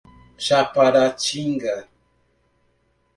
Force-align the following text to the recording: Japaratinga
Japaratinga 0.45 1.75